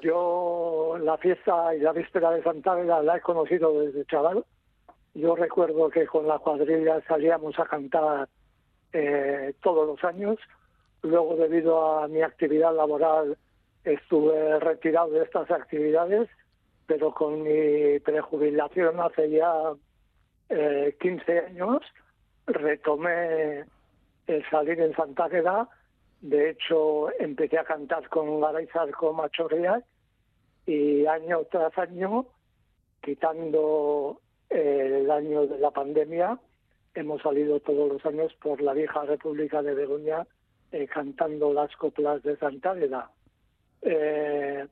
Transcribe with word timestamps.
Yo 0.00 0.96
la 1.00 1.16
fiesta 1.18 1.74
y 1.74 1.80
la 1.80 1.92
víspera 1.92 2.30
de 2.30 2.42
Santa 2.42 2.74
la 2.76 3.16
he 3.16 3.20
conocido 3.20 3.80
desde 3.80 4.04
chaval. 4.06 4.44
Yo 5.14 5.34
recuerdo 5.34 5.90
que 5.90 6.06
con 6.06 6.26
la 6.26 6.38
cuadrilla 6.38 7.02
salíamos 7.06 7.58
a 7.58 7.66
cantar 7.66 8.28
eh, 8.92 9.54
todos 9.62 9.86
los 9.86 10.04
años. 10.04 10.38
Luego, 11.02 11.36
debido 11.36 11.98
a 11.98 12.08
mi 12.08 12.22
actividad 12.22 12.74
laboral, 12.74 13.36
estuve 13.84 14.60
retirado 14.60 15.10
de 15.10 15.24
estas 15.24 15.50
actividades, 15.50 16.28
pero 16.86 17.12
con 17.12 17.42
mi 17.42 17.98
prejubilación 18.00 19.00
hace 19.00 19.30
ya 19.30 19.52
eh, 20.48 20.96
15 21.00 21.38
años 21.40 21.82
retomé 22.46 23.64
el 24.26 24.50
salir 24.50 24.80
en 24.80 24.94
Santa 24.94 25.28
de 26.22 26.50
hecho, 26.50 27.10
empecé 27.18 27.58
a 27.58 27.64
cantar 27.64 28.08
con 28.08 28.40
Garayzar 28.40 28.90
Machorriac 29.14 29.84
y 30.66 31.04
año 31.04 31.40
tras 31.50 31.76
año, 31.76 32.26
quitando 33.02 34.20
el 34.48 35.10
año 35.10 35.48
de 35.48 35.58
la 35.58 35.72
pandemia, 35.72 36.38
hemos 36.94 37.22
salido 37.22 37.58
todos 37.58 37.92
los 37.92 38.06
años 38.06 38.32
por 38.34 38.60
la 38.60 38.72
vieja 38.72 39.02
República 39.02 39.62
de 39.62 39.74
Begoña 39.74 40.24
eh, 40.70 40.86
cantando 40.86 41.52
las 41.52 41.74
coplas 41.74 42.22
de 42.22 42.36
Santa 42.36 42.70
Águeda. 42.70 43.10
Eh, 43.82 44.64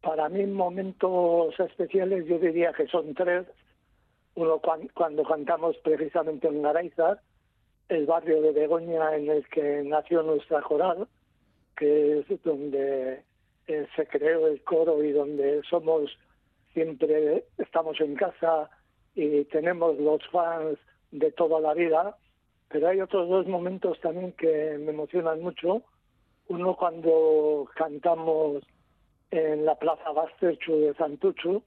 para 0.00 0.28
mí 0.28 0.46
momentos 0.46 1.58
especiales 1.58 2.26
yo 2.26 2.38
diría 2.38 2.72
que 2.72 2.86
son 2.86 3.14
tres. 3.14 3.46
Uno 4.36 4.60
cuando 4.94 5.24
cantamos 5.24 5.76
precisamente 5.78 6.46
en 6.46 6.62
Garayzar, 6.62 7.20
el 7.88 8.06
barrio 8.06 8.42
de 8.42 8.52
Begoña 8.52 9.16
en 9.16 9.30
el 9.30 9.46
que 9.48 9.82
nació 9.84 10.22
nuestra 10.22 10.60
coral, 10.62 11.08
que 11.76 12.20
es 12.20 12.42
donde 12.42 13.22
eh, 13.66 13.86
se 13.96 14.06
creó 14.06 14.46
el 14.46 14.62
coro 14.62 15.02
y 15.02 15.12
donde 15.12 15.62
somos 15.68 16.10
siempre 16.74 17.44
estamos 17.56 18.00
en 18.00 18.14
casa 18.14 18.70
y 19.14 19.44
tenemos 19.46 19.98
los 19.98 20.24
fans 20.28 20.78
de 21.10 21.32
toda 21.32 21.60
la 21.60 21.74
vida, 21.74 22.16
pero 22.68 22.88
hay 22.88 23.00
otros 23.00 23.28
dos 23.28 23.46
momentos 23.46 23.98
también 24.00 24.32
que 24.32 24.76
me 24.78 24.92
emocionan 24.92 25.40
mucho. 25.40 25.82
Uno 26.48 26.76
cuando 26.76 27.68
cantamos 27.74 28.62
en 29.30 29.64
la 29.64 29.74
Plaza 29.74 30.10
Basterchu 30.12 30.80
de 30.80 30.94
Santuchu. 30.94 31.62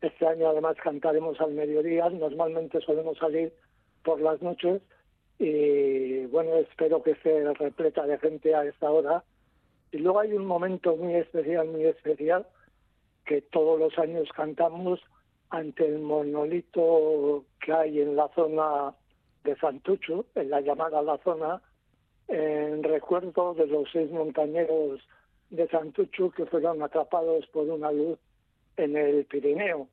Este 0.00 0.26
año 0.26 0.48
además 0.48 0.76
cantaremos 0.82 1.40
al 1.40 1.52
mediodía. 1.52 2.08
Normalmente 2.10 2.80
solemos 2.80 3.18
salir 3.18 3.52
por 4.02 4.20
las 4.20 4.42
noches 4.42 4.82
y 5.38 6.26
bueno, 6.26 6.56
espero 6.56 7.02
que 7.02 7.12
esté 7.12 7.52
repleta 7.54 8.06
de 8.06 8.18
gente 8.18 8.54
a 8.54 8.64
esta 8.64 8.90
hora. 8.90 9.24
Y 9.90 9.98
luego 9.98 10.20
hay 10.20 10.32
un 10.32 10.46
momento 10.46 10.96
muy 10.96 11.14
especial, 11.14 11.68
muy 11.68 11.84
especial, 11.84 12.46
que 13.24 13.42
todos 13.42 13.78
los 13.78 13.98
años 13.98 14.28
cantamos 14.34 15.00
ante 15.50 15.86
el 15.86 15.98
monolito 15.98 17.44
que 17.60 17.72
hay 17.72 18.00
en 18.00 18.16
la 18.16 18.28
zona 18.34 18.94
de 19.44 19.56
Santucho, 19.56 20.24
en 20.34 20.50
la 20.50 20.60
llamada 20.60 21.02
la 21.02 21.18
zona, 21.18 21.60
en 22.28 22.82
recuerdo 22.82 23.54
de 23.54 23.66
los 23.66 23.88
seis 23.92 24.10
montañeros 24.10 25.00
de 25.50 25.68
Santucho 25.68 26.30
que 26.30 26.46
fueron 26.46 26.82
atrapados 26.82 27.46
por 27.48 27.68
una 27.68 27.92
luz 27.92 28.18
en 28.76 28.96
el 28.96 29.24
Pirineo. 29.26 29.88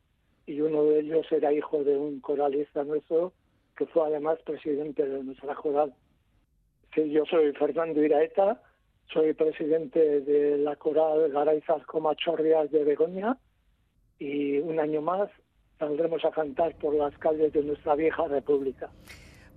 Y 0.45 0.61
uno 0.61 0.83
de 0.85 1.01
ellos 1.01 1.29
era 1.31 1.51
hijo 1.51 1.83
de 1.83 1.97
un 1.97 2.21
coralista 2.21 2.83
nuestro 2.83 3.33
que 3.79 3.85
fue 3.85 4.05
además 4.05 4.37
presidente 4.45 5.07
de 5.07 5.23
nuestra 5.23 5.55
coral. 5.55 5.93
Sí, 6.93 7.09
yo 7.11 7.23
soy 7.25 7.53
Fernando 7.53 8.03
Iraeta, 8.03 8.61
soy 9.13 9.33
presidente 9.33 10.19
de 10.19 10.57
la 10.57 10.75
coral 10.75 11.31
Garaizas 11.31 11.85
Comachorrias 11.85 12.69
de 12.71 12.83
Begoña 12.83 13.37
y 14.19 14.57
un 14.57 14.81
año 14.81 15.01
más 15.01 15.29
saldremos 15.79 16.25
a 16.25 16.31
cantar 16.31 16.75
por 16.75 16.93
las 16.93 17.17
calles 17.19 17.53
de 17.53 17.63
nuestra 17.63 17.95
vieja 17.95 18.27
república 18.27 18.89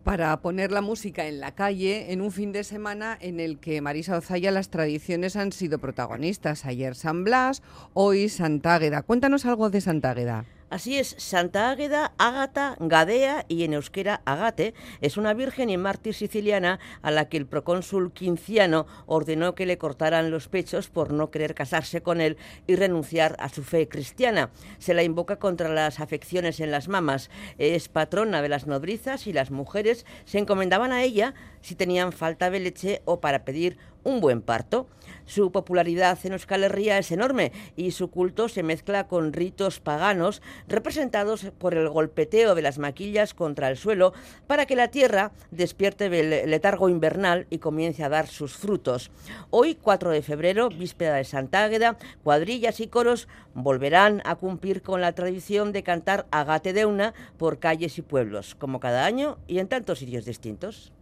para 0.04 0.40
poner 0.40 0.72
la 0.72 0.80
música 0.80 1.26
en 1.26 1.40
la 1.40 1.54
calle 1.54 2.12
en 2.12 2.22
un 2.22 2.32
fin 2.32 2.52
de 2.52 2.64
semana 2.64 3.16
en 3.20 3.38
el 3.38 3.58
que 3.58 3.80
Marisa 3.80 4.18
Ozaya 4.18 4.50
las 4.50 4.68
tradiciones 4.68 5.36
han 5.36 5.52
sido 5.52 5.78
protagonistas. 5.78 6.64
Ayer 6.64 6.96
San 6.96 7.22
Blas, 7.22 7.62
hoy 7.94 8.28
Santa 8.28 8.74
Águeda. 8.74 9.02
Cuéntanos 9.02 9.46
algo 9.46 9.70
de 9.70 9.80
Santa 9.80 10.10
Águeda. 10.10 10.44
Así 10.72 10.96
es, 10.96 11.14
Santa 11.18 11.68
Águeda, 11.68 12.14
Ágata, 12.16 12.76
Gadea 12.80 13.44
y 13.46 13.64
en 13.64 13.74
euskera 13.74 14.22
Agate 14.24 14.72
es 15.02 15.18
una 15.18 15.34
virgen 15.34 15.68
y 15.68 15.76
mártir 15.76 16.14
siciliana 16.14 16.80
a 17.02 17.10
la 17.10 17.28
que 17.28 17.36
el 17.36 17.44
procónsul 17.44 18.10
Quinciano 18.14 18.86
ordenó 19.04 19.54
que 19.54 19.66
le 19.66 19.76
cortaran 19.76 20.30
los 20.30 20.48
pechos 20.48 20.88
por 20.88 21.12
no 21.12 21.30
querer 21.30 21.54
casarse 21.54 22.00
con 22.00 22.22
él 22.22 22.38
y 22.66 22.76
renunciar 22.76 23.36
a 23.38 23.50
su 23.50 23.62
fe 23.64 23.86
cristiana. 23.86 24.48
Se 24.78 24.94
la 24.94 25.02
invoca 25.02 25.36
contra 25.36 25.68
las 25.68 26.00
afecciones 26.00 26.58
en 26.58 26.70
las 26.70 26.88
mamas. 26.88 27.28
Es 27.58 27.90
patrona 27.90 28.40
de 28.40 28.48
las 28.48 28.66
nodrizas 28.66 29.26
y 29.26 29.34
las 29.34 29.50
mujeres 29.50 30.06
se 30.24 30.38
encomendaban 30.38 30.90
a 30.90 31.02
ella 31.02 31.34
si 31.60 31.74
tenían 31.74 32.12
falta 32.12 32.48
de 32.48 32.60
leche 32.60 33.02
o 33.04 33.20
para 33.20 33.44
pedir 33.44 33.76
un 34.04 34.20
buen 34.20 34.42
parto. 34.42 34.86
Su 35.24 35.52
popularidad 35.52 36.18
en 36.24 36.32
Euskal 36.32 36.64
Herria 36.64 36.98
es 36.98 37.10
enorme 37.12 37.52
y 37.76 37.92
su 37.92 38.10
culto 38.10 38.48
se 38.48 38.62
mezcla 38.62 39.06
con 39.06 39.32
ritos 39.32 39.80
paganos 39.80 40.42
representados 40.68 41.46
por 41.58 41.74
el 41.74 41.88
golpeteo 41.88 42.54
de 42.54 42.62
las 42.62 42.78
maquillas 42.78 43.34
contra 43.34 43.68
el 43.68 43.76
suelo 43.76 44.12
para 44.46 44.66
que 44.66 44.76
la 44.76 44.88
tierra 44.88 45.32
despierte 45.50 46.08
del 46.08 46.50
letargo 46.50 46.88
invernal 46.88 47.46
y 47.50 47.58
comience 47.58 48.04
a 48.04 48.08
dar 48.08 48.26
sus 48.26 48.54
frutos. 48.54 49.10
Hoy, 49.50 49.74
4 49.74 50.10
de 50.10 50.22
febrero, 50.22 50.68
víspera 50.68 51.14
de 51.14 51.24
Santa 51.24 51.64
Águeda, 51.64 51.96
cuadrillas 52.22 52.80
y 52.80 52.88
coros 52.88 53.28
volverán 53.54 54.22
a 54.24 54.36
cumplir 54.36 54.82
con 54.82 55.00
la 55.00 55.12
tradición 55.12 55.72
de 55.72 55.82
cantar 55.82 56.26
Agate 56.30 56.72
de 56.72 56.86
una 56.86 57.14
por 57.36 57.58
calles 57.58 57.98
y 57.98 58.02
pueblos, 58.02 58.54
como 58.54 58.80
cada 58.80 59.04
año 59.04 59.38
y 59.46 59.58
en 59.58 59.68
tantos 59.68 59.98
sitios 59.98 60.24
distintos. 60.24 60.92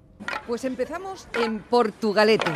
Pues 0.46 0.64
empezamos 0.64 1.28
en 1.34 1.60
Portugalete. 1.60 2.50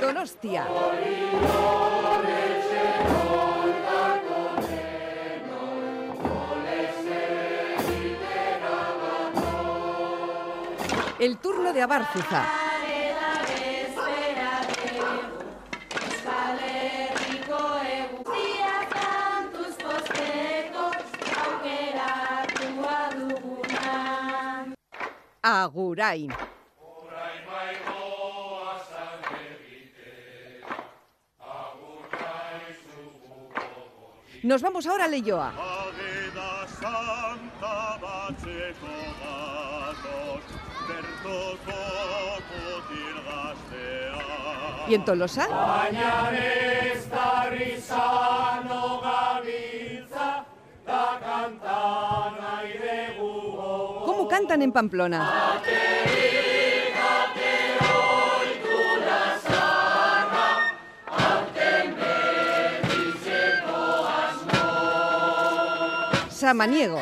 Donostia. 0.00 0.66
El 11.18 11.36
turno 11.36 11.72
de 11.74 11.82
Abárzuza. 11.82 12.59
Agurain. 25.42 26.30
Nos 34.42 34.62
vamos 34.62 34.86
ahora 34.86 35.04
a 35.04 35.08
Leyoa. 35.08 35.52
¿Y 44.88 44.94
en 44.94 45.04
Tolosa? 45.04 45.46
Cantan 54.40 54.62
en 54.62 54.72
Pamplona. 54.72 55.20
Samaniego. 66.30 67.00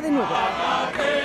de 0.00 0.10
nuevo. 0.10 1.19